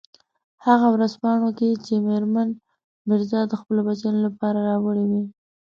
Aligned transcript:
هغه 0.65 0.87
ورځپاڼو 0.95 1.49
کې 1.59 1.69
چې 1.85 1.93
میرمن 2.07 2.49
مېرز 3.07 3.31
د 3.49 3.53
خپلو 3.61 3.79
بچیانو 3.87 4.25
لپاره 4.27 4.59
راوړي 4.69 5.05
وې. 5.09 5.23